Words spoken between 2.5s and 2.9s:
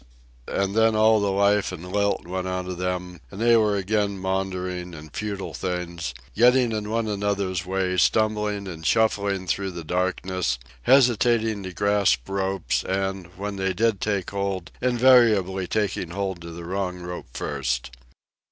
of